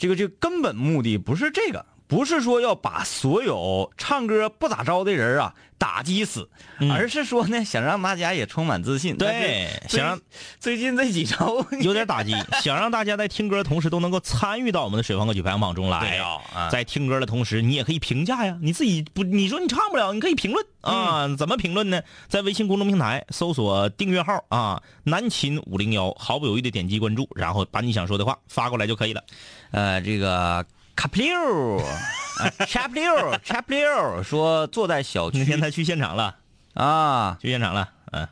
[0.00, 6.46] 这个这个根本目的不是这个，不是说要把所有唱歌不咋着的人啊打击死，
[6.92, 9.16] 而是说呢 想让大家也充满自信。
[9.16, 10.20] 对想让
[10.58, 16.00] 最近这几周有点 打击，想让大家在听歌的同时都能够参与到我们的水房歌曲排行榜中来。
[16.00, 18.58] 对啊啊在听歌的同时，你也可以评价呀。
[18.60, 21.34] 你自己不，你说你唱不了，你可以评论啊。
[21.38, 22.02] 怎么评论呢？
[22.28, 29.24] 在微信公众平台搜索订阅号啊“南秦五零幺”，毫不犹豫的点击关注，然后把你想说的话发过来就可以了。
[29.70, 30.66] 呃，这个
[30.96, 33.12] 卡普溜，啊 chap 六
[33.44, 36.36] chap 溜说坐在小区那天他去现场了，
[36.74, 38.28] 啊，去现场了，嗯，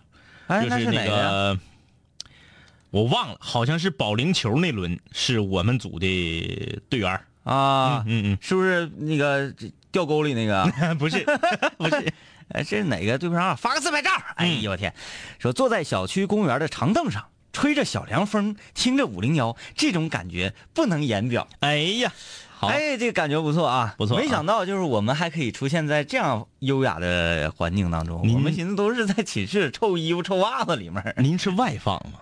[0.49, 1.59] 哎，就是那个
[2.91, 7.21] 我忘了，好像是保龄球那轮是我们组的队员。
[7.45, 9.51] 啊，嗯嗯是不是那个
[9.91, 10.71] 掉沟里那个？
[10.81, 11.25] 嗯， 不是，
[11.79, 12.13] 不是，
[12.53, 13.57] 哎，这是哪个对不上？
[13.57, 14.11] 发个自拍照。
[14.35, 14.93] 哎嗯呦我天！
[15.39, 17.25] 说坐在小区公园的长凳上，
[17.59, 21.49] 吹着小凉风，听着五零幺，这种感觉不能言表。
[21.59, 22.13] 哎呀，
[22.57, 28.21] 好，哎，这个感觉不错啊，不错啊没想到就是我们还可以出现在这样优雅的环境当中。
[28.33, 31.03] 我们寻思都是在寝室臭衣服、臭袜子里面。
[31.17, 32.21] 您是外放吗？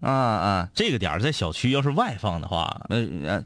[0.00, 3.44] 啊啊，这个点儿在小区要是外放的话，呃呃，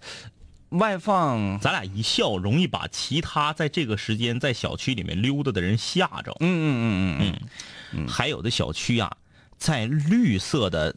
[0.71, 6.37] 外放，咱俩一笑，容易把其他在这个时间在小区里面溜达的人吓着。
[6.41, 7.49] 嗯嗯嗯嗯
[7.93, 9.17] 嗯，还有的小区啊，
[9.57, 10.95] 在绿色的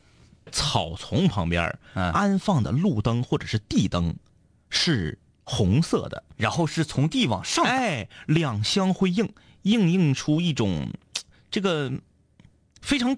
[0.52, 4.16] 草丛旁边安放的路灯或者是地灯
[4.70, 10.90] 是红色的，然后是从地往上，哎，两相辉映，映映出一种
[11.52, 11.92] 这个
[12.82, 13.16] 非常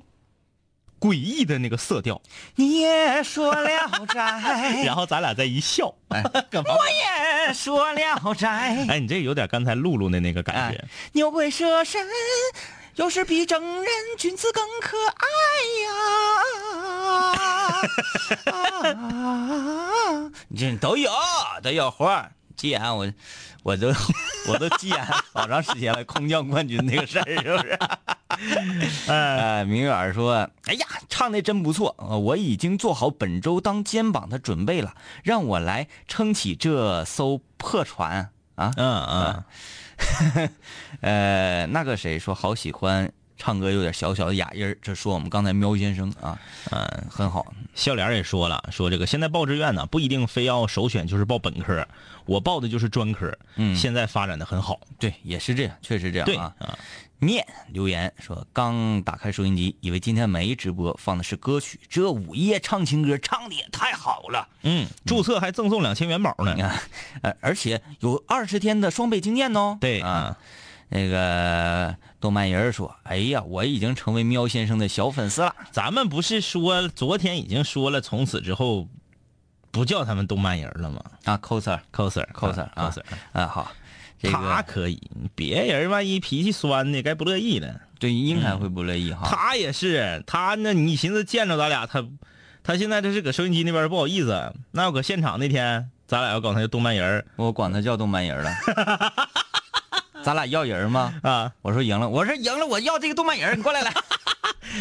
[1.00, 2.22] 诡异的那个色调。
[2.56, 6.72] 你也说聊斋， 然后咱俩再一笑，哎 干嘛？
[6.74, 6.80] 我
[7.48, 8.86] 也说聊斋。
[8.90, 10.78] 哎，你这有点刚才露露的那个感觉。
[10.78, 12.06] 哎，牛鬼蛇神，
[12.98, 13.86] 有时比正人
[14.18, 15.26] 君子更可爱
[18.44, 18.52] 呀！
[18.52, 21.12] 啊，这都有
[21.62, 22.32] 都有活儿。
[22.56, 23.08] 既然我
[23.62, 23.94] 我都
[24.48, 27.78] 我都既然好长时间了，空降冠军那个事儿是不是？
[29.12, 39.44] 哎，明远说：“哎呀，唱的真不错，我已经做好本周当肩膀的准备了，让我来撑起这艘破船啊！”嗯嗯，
[41.02, 46.40] 呃，那个谁说好喜欢唱歌，有点小小的哑音儿，这说我们刚才喵先生啊，
[46.72, 51.88] 嗯，很好，笑脸也说了，说这个现在报志愿呢，不一定非要首选就是报本科，
[52.26, 54.80] 我报的就是专科，嗯现在发展的很好。
[55.00, 56.54] 对，也是这样，确实这样对啊。
[57.20, 66.62] 啊，念留言说，刚打开收音机，以为今天没直播，放的是歌曲，这午夜唱情歌唱的也太好了，嗯，注册还赠送两千元宝呢你。
[66.62, 66.80] 看，
[67.22, 69.78] 呃，而且有二十天的双倍经验哦。
[69.82, 70.38] 对啊。
[70.90, 75.54] 那个动漫人儿说：“哎呀，我已经成为喵先生的小粉丝了。
[75.70, 78.88] 咱们不是说昨天已经说了，从此之后
[79.70, 83.02] 不叫他们动漫人了吗啊，coser？coser coser 啊 coser，
[83.34, 83.70] 啊，好，
[84.22, 85.00] 这他可以，
[85.36, 87.82] 别人万一脾气酸呢，该不乐意了。
[88.00, 89.28] 对应该会不乐意哈。
[89.30, 92.04] 他也是，他那你寻思见着咱俩，他
[92.64, 98.52] 他现在这是搁收音机那边不好意思，那要搁现场那天，咱俩要搞他叫动漫人儿我管他叫动漫人了。
[100.24, 101.14] 咱俩要人吗？
[101.24, 103.94] 啊，我说赢了，我说赢了，我要这个动漫人，你过来来。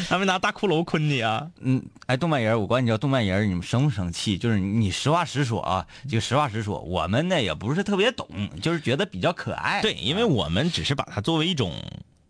[0.08, 1.50] 他们拿大骷髅捆你啊。
[1.60, 4.38] 嗯，哎，动漫人，我管你叫动漫人，你们生不生气？
[4.38, 6.80] 就是你你实话实说啊，就实话实说。
[6.80, 8.28] 我们呢也不是特别懂，
[8.60, 9.80] 就是觉得比较可爱。
[9.82, 11.72] 对，因为我们只是把它作为一种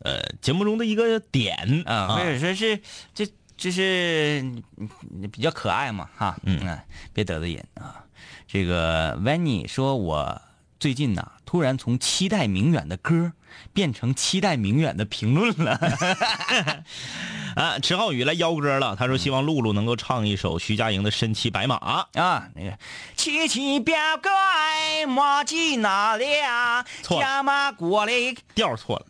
[0.01, 2.81] 呃节目中的一个点啊，或者说是
[3.15, 3.27] 这
[3.57, 4.43] 就是
[4.77, 4.89] 嗯
[5.33, 6.79] 比较可爱嘛，哈，嗯，
[7.13, 8.05] 别得罪人啊。
[8.47, 10.41] 这个 Vanny 说，我
[10.87, 13.32] 最近呐、突然从期待明远的歌
[13.72, 15.72] 变成期待明远的评论了。
[17.61, 21.76] 啊，池浩宇来邀歌了，他说希望露露能够唱一首徐佳莹的《身骑白马》。
[22.22, 22.78] 啊，那个
[23.16, 26.84] 七七表哥爱马骑哪俩？
[27.03, 28.12] 错了加马过来，
[28.55, 29.07] 调错了，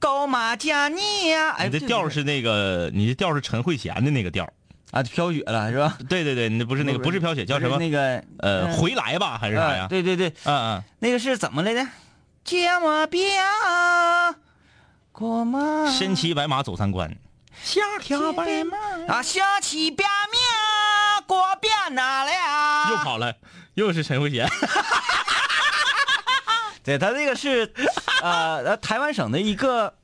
[0.00, 1.50] 高马加尼呀！
[1.56, 4.52] 哎，你的调是那个，你的调是陈慧娴的那个调儿。
[4.92, 5.96] 啊，飘雪了是吧？
[6.08, 7.78] 对对对，那不是那个，不是飘雪，叫什么？
[7.78, 9.82] 那个呃，嗯回来吧，还是啥呀？
[9.84, 11.86] 呃对对对，嗯嗯，那个是怎么来的？
[12.44, 13.26] 芥末饼，
[15.12, 17.16] 过马身骑白马走三关，
[17.62, 18.76] 下条白马
[19.08, 22.90] 啊，下起边面过边哪了？
[22.90, 23.34] 又跑了，
[23.74, 24.46] 又是陈慧娴。
[26.84, 27.72] 对他这个是，
[28.22, 29.94] 呃， 呃台湾省的一个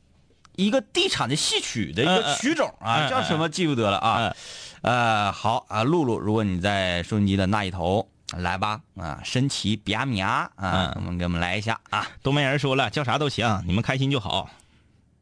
[0.55, 4.35] 一个地产的戏曲的一个曲种啊，嗯叫什么记不得了啊。
[4.83, 12.07] 呃，好啊，露露，如果你在收音机的那一头，来吧啊，身骑别米啊，啊我们给我们来一下啊。
[12.23, 14.49] 东北人说了，叫啥都行，你们开心就好。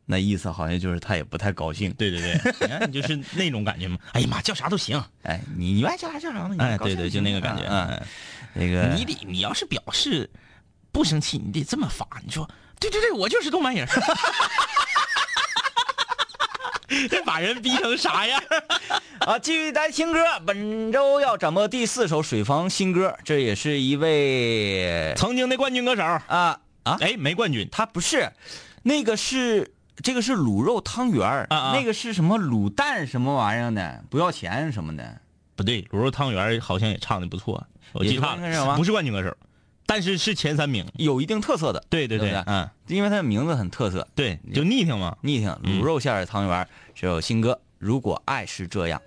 [0.09, 1.93] 那意思好像就是他也不太高兴。
[1.95, 3.99] 对对对，你看 你就是那种感觉嘛。
[4.13, 5.03] 哎呀妈，叫啥都行。
[5.23, 6.55] 哎，你你爱叫啥叫啥嘛。
[6.55, 7.65] 你哎，对对，就那个感觉。
[7.65, 8.07] 嗯，嗯
[8.55, 10.31] 那个你得，你要是表示
[10.93, 12.07] 不生气，你得这么发。
[12.25, 12.49] 你说，
[12.79, 13.87] 对对对，我就是东北人。
[17.11, 18.41] 这把人逼成啥样？
[19.21, 20.21] 啊，继续来听歌。
[20.47, 28.31] 本周要展播第四首水房新歌，这也是一位曾经的冠军歌手啊啊，哎，没冠军，他不是，
[28.85, 29.73] 那个是
[30.03, 35.21] 这个是卤肉汤圆儿啊啊那个是什么卤蛋什么玩意儿的，不要钱什么的。
[35.57, 39.37] 不对，卤肉汤圆好像也唱的不错，我记差了，冠军歌手吗不是冠军歌手，
[39.87, 40.85] 但是是前三名。
[40.97, 45.17] 有一定特色的，对对对嗯，因为它的名字很特色，对，就逆挺嘛。
[45.23, 49.01] 逆挺卤肉馅儿的汤圆儿，这首新歌《如果爱是这样》。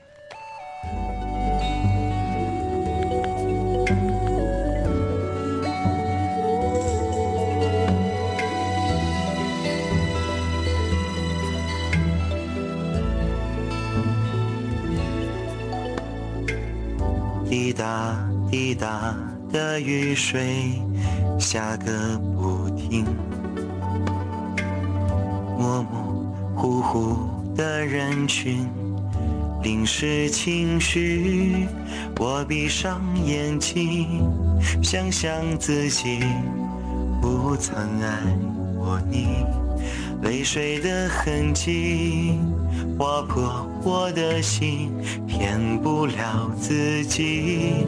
[17.49, 18.15] 滴答
[18.51, 19.15] 滴答
[19.51, 20.79] 的雨水
[21.39, 23.05] 下个不停，
[25.57, 26.25] 模模
[26.55, 27.17] 糊糊
[27.55, 28.67] 的人群，
[29.63, 31.67] 淋湿情绪。
[32.19, 34.29] 我闭上眼睛，
[34.83, 36.19] 想象自己
[37.21, 38.19] 不曾爱
[38.77, 39.45] 过你，
[40.21, 42.37] 泪水的痕迹
[42.97, 44.91] 划破我的心，
[45.27, 47.85] 骗不了自己。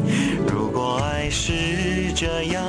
[0.47, 2.63] 如果爱是这样，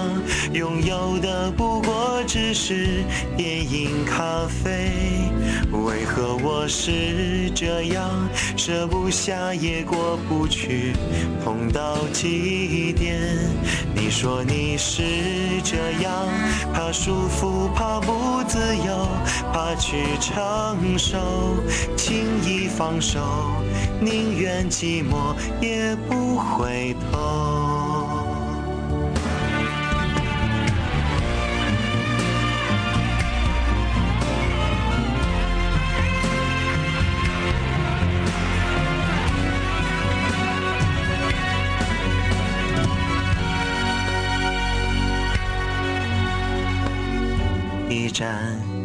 [0.53, 3.05] 拥有的不过只是
[3.37, 5.22] 电影咖啡，
[5.73, 10.93] 为何我是这样，舍不下也过不去，
[11.43, 13.19] 痛到极点？
[13.95, 15.03] 你说你是
[15.65, 16.29] 这样，
[16.75, 19.09] 怕束缚，怕不自由，
[19.53, 21.19] 怕去承受，
[21.97, 23.21] 轻易放手，
[24.01, 27.62] 宁愿寂寞也不回头。
[48.03, 48.37] 一盏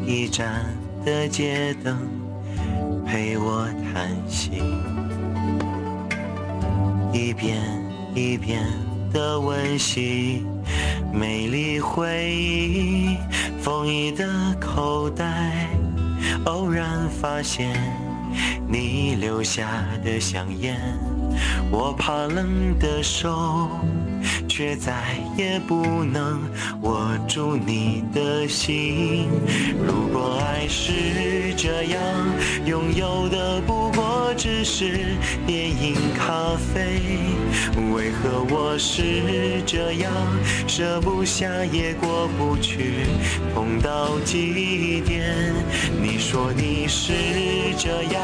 [0.05, 0.63] 一盏
[1.03, 1.97] 的街灯
[3.03, 4.51] 陪我叹息，
[7.11, 7.57] 一遍
[8.13, 8.63] 一遍
[9.11, 10.45] 的温习，
[11.11, 13.17] 美丽回忆，
[13.59, 14.23] 风衣的
[14.61, 15.67] 口袋，
[16.45, 17.75] 偶然发现
[18.67, 20.79] 你留下的香烟，
[21.71, 23.67] 我怕冷的手。
[24.57, 24.91] 却再
[25.37, 26.41] 也不能
[26.81, 29.27] 握住你的心。
[29.85, 32.01] 如果爱是这样，
[32.65, 33.91] 拥有的不
[34.37, 35.17] 只是
[35.47, 37.01] 电影咖啡，
[37.91, 40.13] 为何我是这样，
[40.67, 43.07] 舍不下也过不去，
[43.55, 45.33] 痛到极点？
[45.99, 47.13] 你说你是
[47.79, 48.21] 这样，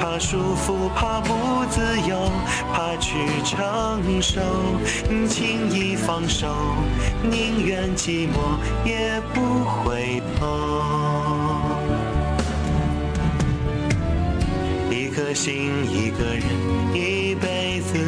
[0.00, 1.34] 怕束缚，怕不
[1.68, 2.30] 自由，
[2.72, 3.12] 怕去
[3.44, 4.40] 承受。
[5.28, 6.46] 轻易放手，
[7.28, 8.38] 宁愿寂寞
[8.84, 11.09] 也不回头。
[15.34, 16.42] 心，一个人，
[16.94, 17.98] 一辈子，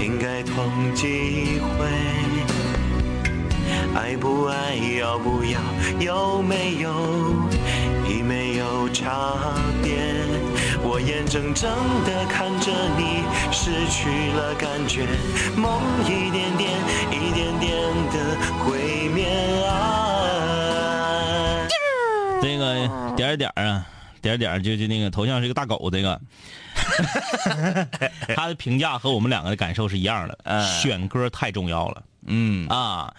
[0.00, 1.86] 应该痛几回？
[3.94, 5.58] 爱不爱，要不要，
[5.98, 6.90] 有没有，
[8.08, 9.34] 已没有差
[9.82, 9.90] 别。
[10.82, 11.70] 我眼睁睁
[12.06, 13.22] 地看着你
[13.52, 15.06] 失去了感觉，
[15.56, 16.70] 梦一点点、
[17.10, 17.70] 一点点
[18.10, 19.26] 的毁灭
[19.66, 19.68] 啊！
[22.40, 23.84] 这个点儿点儿啊，
[24.20, 26.20] 点儿点儿就就那个头像是个大狗，这个，
[28.36, 30.38] 他的评价和我们两个的感受是一样的。
[30.44, 33.14] 哎选歌太重要了嗯啊！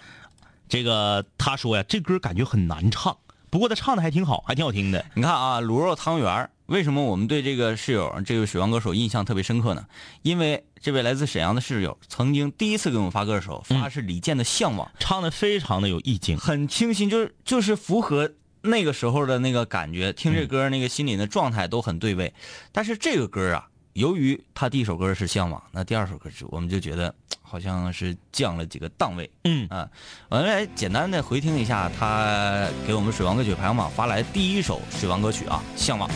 [0.68, 3.16] 这个他说呀，这歌感觉很难唱，
[3.50, 5.04] 不过他唱的还挺好，还挺好听的。
[5.14, 9.84] 你看啊，卤肉汤圆儿为什么我们对这个室友这个水王歌手印象特别深刻呢？
[10.22, 16.38] 因为这位来自沈阳的室友曾经第一次给我们发歌的时候，发的是李健的《向往》，唱的非常的有意境。
[16.38, 18.32] 很清新，就是就是符合
[18.62, 22.32] 那个时候的那个感觉，听这歌那个心里的状态都很对位。
[22.70, 29.28] 但是这个歌啊，由于他第一首歌是《向往》，那第二首歌是我们就觉得好像是降了几个档位。
[29.44, 29.88] 嗯啊，
[30.28, 36.08] 我们来简单的回听一下他给我们水王歌曲排行榜发来第一首水王歌曲啊，《向往》。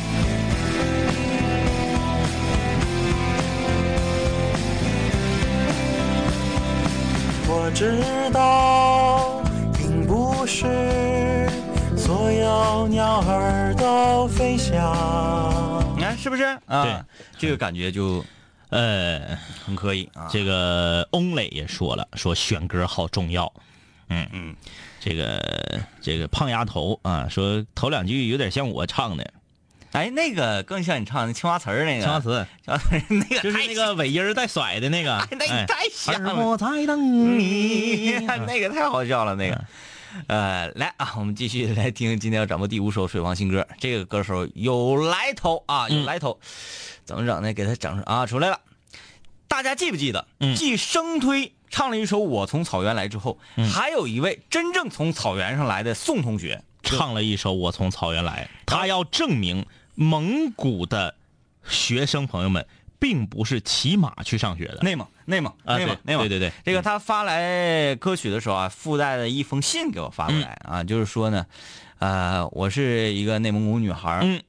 [7.49, 8.01] 我知
[8.33, 9.43] 道，
[9.77, 11.46] 并不是
[12.07, 14.73] 所有鸟儿都飞翔。
[15.97, 16.85] 你看是不是啊？
[16.85, 17.03] 对，
[17.37, 18.25] 这个感觉就
[18.69, 20.29] 呃，很可以啊。
[20.31, 23.53] 这个翁磊也说了，说选歌好重要。
[24.09, 24.55] 嗯嗯，
[25.01, 29.29] 这个这个胖丫头啊，说头两句有点像我唱的
[29.91, 32.05] 哎，那个更像你唱的青花瓷儿那个。
[32.05, 35.17] 青花瓷，青花瓷那个就是那个尾音带甩的那个。
[35.27, 38.13] 哎那个太像了我在等你。
[38.47, 39.65] 那个太好笑了，那个。
[40.27, 43.67] 呃，来啊，我们继续来听今天要掌握第五首水王新歌。
[43.79, 46.39] 这个歌手有来头啊，有来头，
[47.05, 47.53] 怎么整呢？
[47.53, 48.61] 给他整啊出来了。
[49.49, 50.27] 大家记不记得？
[50.41, 53.39] 嗯继生推唱了一首《我从草原来》之后，
[53.73, 61.15] 还有一位真正从草原上来的宋同学，唱了一首《我从草原来》，他要证明蒙古的
[61.69, 62.67] 学生朋友们
[63.07, 64.79] 并不是骑马去上学的。
[64.83, 71.47] 内蒙，内蒙，啊内蒙，内蒙，对对对对这个他发来歌曲的时候啊，附带了一封信给我发过来啊，就是说呢，
[72.01, 74.43] 呃，我是一个内蒙古女孩儿嗯，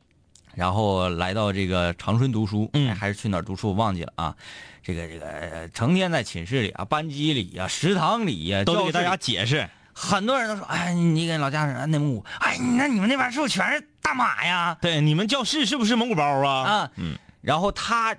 [0.56, 4.36] 然后来到这个长春读书，嗯哎还是去哪儿读书我忘记了啊。
[4.82, 9.70] 这个这个呃成天在寝室里啊、班级里啊、食堂里呀，教室里都得给大家解释。
[9.94, 14.76] 很多人都说，哎，你给老家人内蒙古，哎，那你们那边是不是全是大马呀？
[14.82, 16.64] 对，你们教室是不是蒙古包啊？
[16.64, 18.16] 啊，嗯，然后他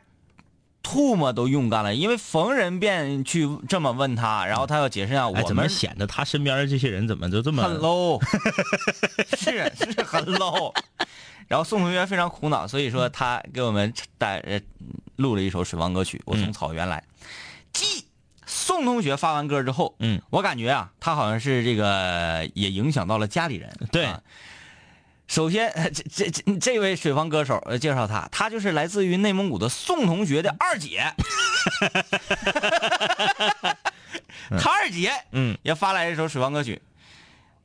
[0.83, 8.21] 唾沫都用干了，因为逢人便去这么问他，然后他要解释一下，哎，怎么我们显得他身边的这些人怎么就这么很 low，
[9.37, 10.75] 是是很 low。
[11.47, 14.61] 然后宋同学非常苦恼，所以说他给我们带呃
[15.17, 17.03] 录了一首水王歌曲《我从草原来》。
[17.73, 18.05] 继
[18.47, 23.71] 宋同学发完歌之后，嗯，我感觉啊，他好像是这个也影响到了家里人。
[23.91, 24.21] 对啊
[25.29, 31.05] 首先，呃 这这这这位水房歌手，呃，介绍他，他就是来自于内蒙古的宋同学的二姐。
[34.59, 36.81] 他二姐，嗯，也发来一首水房歌曲，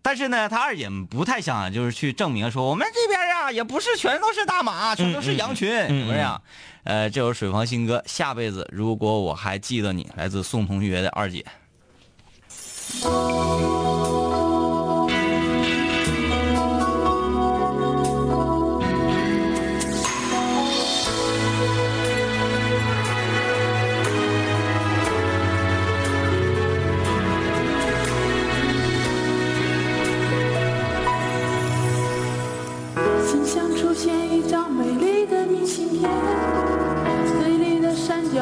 [0.02, 6.42] 但是呢，他二姐不太想就是去证明说我们这边啊也不是全都是大马，全都是羊群，怎么样？
[6.84, 11.46] 呃，这首水房新歌《下辈子如果我还记得你》，来自宋同学的二姐。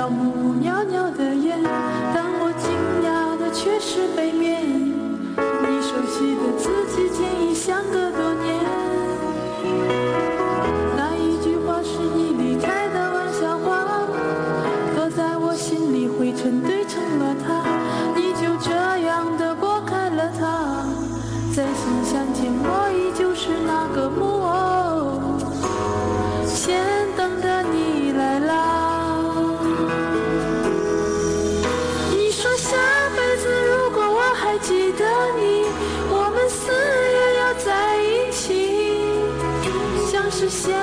[0.02, 1.62] 的山脚木袅袅的烟，
[2.12, 2.66] 但我惊
[3.06, 8.41] 讶的却是背面，你熟悉的字迹竟已相隔多年。
[40.52, 40.81] 像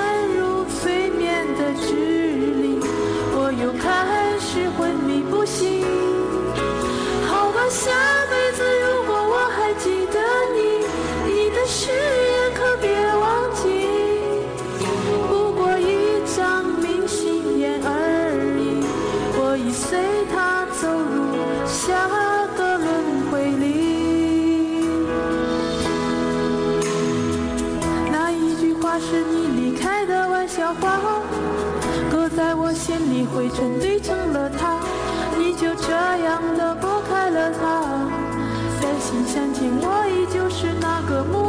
[33.35, 34.79] 灰尘堆成了塔，
[35.37, 37.83] 你就这样的拨开了它。
[38.81, 41.48] 在信箱前，我依旧是那个木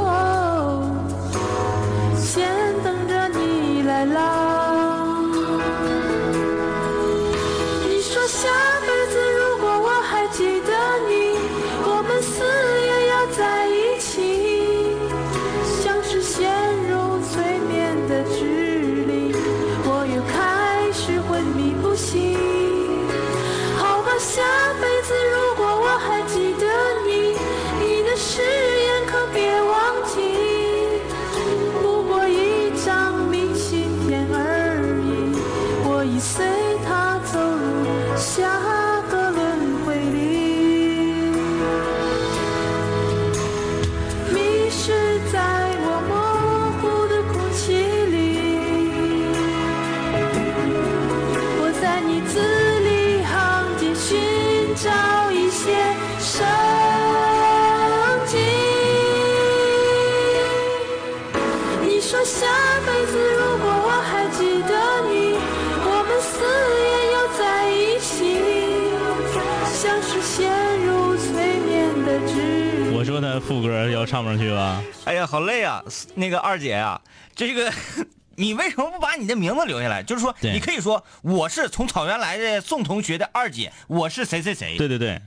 [73.21, 74.83] 说那副歌要唱不上去吧？
[75.05, 75.85] 哎呀，好累啊！
[76.15, 76.99] 那个二姐啊，
[77.35, 77.71] 这个
[78.37, 80.03] 你为什么不把你的名字留下来？
[80.03, 84.79] 就是说，你可以说我是从草原来的宋同学的二姐，我是谁谁谁。
[84.79, 85.21] 对对对，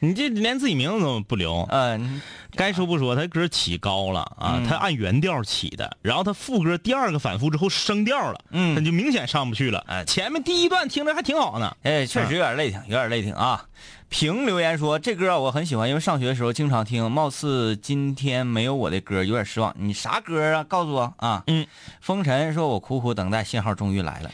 [0.00, 1.64] 你这连自己名字都不留。
[1.70, 2.20] 嗯、
[2.56, 9.84] 该说不说，他歌起高了啊，他按原调起的，然后他副歌第二个反复之后升调了，嗯他就明显上不去了。
[9.86, 11.76] 哎前面第一段听着还挺好呢。
[11.84, 13.64] 哎，确实有点累挺，有点累挺啊。
[14.08, 17.10] 评留言说这歌我很喜欢，因为上学的时候经常听。
[17.10, 19.74] 貌似今天没有我的歌，有点失望。
[19.78, 20.64] 你啥歌啊？
[20.64, 21.42] 告诉我啊。
[21.46, 21.66] 嗯。
[22.00, 24.30] 风尘说：“我苦苦等待，信号终于来了。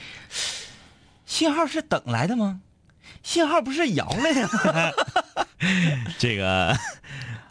[1.26, 2.60] 信号是等来的吗？
[3.22, 4.92] 信号不是摇来的吗？
[6.18, 6.76] 这个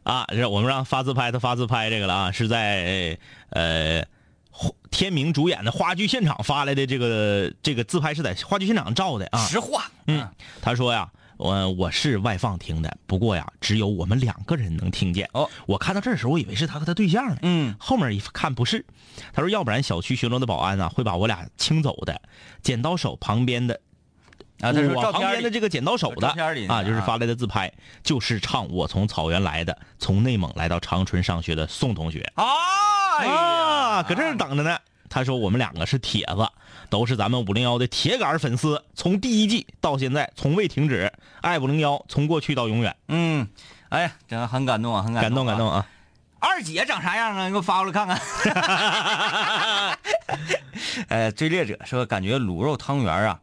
[0.04, 3.18] 啊，这我们让发自拍，他发自拍这个了啊，是在
[3.50, 4.04] 呃
[4.92, 9.40] 天明主演的话剧现场发来的这个这个自拍是在话剧现场照的啊。
[9.40, 9.90] 实话。
[10.08, 10.30] 嗯，
[10.62, 11.10] 他说呀，
[11.42, 15.28] 我我是外放听的，不过呀，只有我们两个人能听见。
[15.34, 17.38] 哦，我看到这时候，我以为是他和他对象呢。
[17.42, 18.86] 嗯，后面一看不是，
[19.34, 22.22] 他说要不然小区巡逻的保安啊会把我俩清走的。
[22.62, 23.82] 剪刀手旁边的
[24.60, 26.28] 啊，他说旁边的这个剪刀手的
[26.70, 27.74] 啊就是发来的自拍，
[28.04, 32.46] 就是唱我从草原来的，从内蒙来到长春上学的宋同学啊
[33.26, 34.78] 啊，搁这儿等着呢。
[35.10, 36.48] 他说我们两个是铁子，
[36.92, 43.48] 都是咱们五零幺的铁杆粉丝，从第一季到现在从未停止，爱五零幺从过去到永远，嗯，
[43.88, 45.88] 哎呀，真的很感动啊，很感动感动啊！
[46.40, 47.46] 二姐长啥样啊？
[47.46, 49.98] 你给我发过来看看。
[51.08, 53.40] 呃， 追猎者说，感觉卤肉汤圆啊，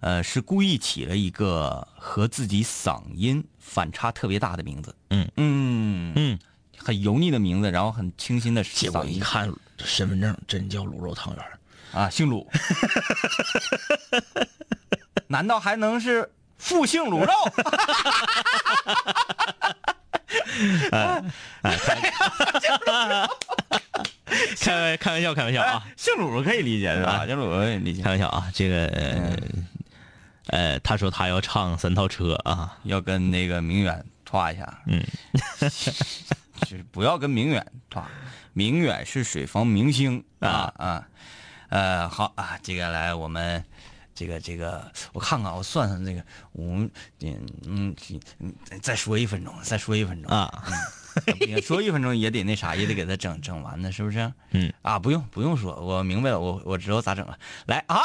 [0.00, 4.96] 呃，是故意起了一个和自己嗓音反差特别大的名字。
[5.10, 6.36] 嗯嗯嗯，
[6.76, 11.59] 很油腻的名字，然后很清新的结果一看身份证真叫卤肉汤圆儿，
[11.92, 12.50] 啊，姓鲁。
[15.28, 16.28] 难道还能是
[16.58, 17.30] 复姓鲁肉？
[24.60, 27.24] 开玩 开玩笑开玩笑啊，姓鲁可以理解是吧？
[27.26, 28.10] 姓鲁可以理解开。
[28.10, 29.36] 玩笑啊，这个呃
[30.48, 35.02] 呃，他说他要唱三套车啊，要跟那个明远歘一下，嗯，
[36.62, 38.02] 就是不要跟明远歘，
[38.52, 41.06] 明远是水房明星啊啊，
[41.70, 43.64] 呃，好啊，接下来我们
[44.14, 46.90] 这个这个，我看看，我算算这个，我们
[47.20, 47.96] 嗯嗯
[48.38, 48.52] 嗯，
[48.82, 50.64] 再说一分钟，再说一分钟啊，
[51.26, 54.32] 嗯说一分钟也得那啥，也得给他整整完呢，是不是？
[54.50, 57.38] 嗯 啊，不用不用说，我明白了，我我知道咋整了。
[57.66, 58.02] 来啊，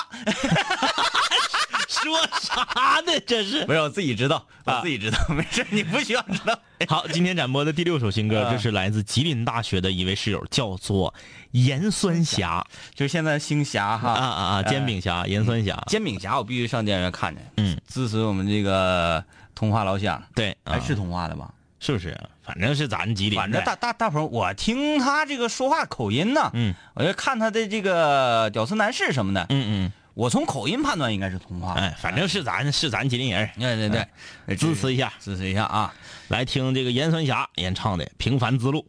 [2.06, 2.64] 说啥
[3.06, 3.20] 呢？
[3.26, 3.66] 这是。
[3.66, 4.78] 没有我自己知道，啊。
[4.78, 6.58] 我自己知道， 没事，你不需要知道。
[6.88, 8.52] 好，今天展播的第六首新歌，啊。
[8.52, 11.14] 这是来自吉林大学的一位室友，叫做
[11.52, 14.12] 盐酸侠就是现在星侠哈。
[14.12, 20.74] 啊啊啊，煎饼侠，盐酸侠，煎饼侠，我必须上电影院看去，嗯，支持我们这个通话老乡，对，啊。
[20.74, 21.52] 还是通话的吧？
[21.80, 22.18] 是不是？
[22.44, 34.08] 反正是咱吉林，反正大大大鹏，我听他这个说话口音呢，嗯，我就看他的这个屌丝男士什么的，嗯嗯我从口音判断应该是通话嗯，，哎，反正是咱是咱吉林人，对对对，
[34.48, 35.94] 哎支持一下，支持一下啊！
[36.30, 38.80] 来听这个盐三峡演唱的《平凡之路》。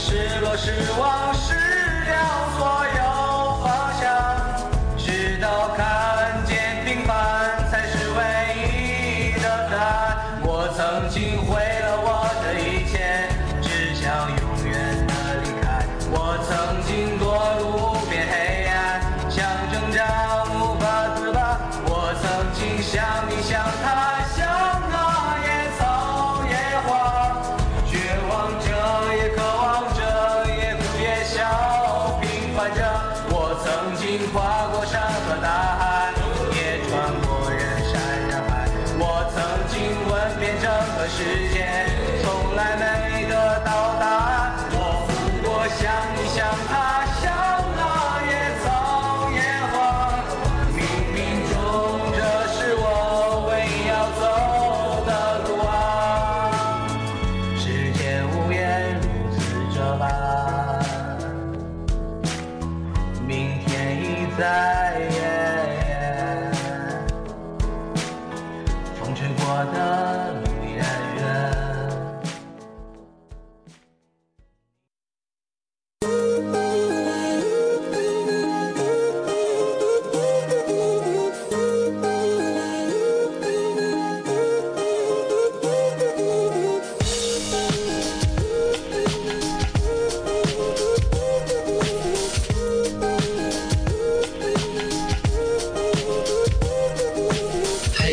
[0.00, 1.19] 失落失望